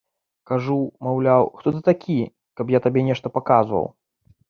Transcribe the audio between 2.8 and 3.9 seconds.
табе нешта паказваў.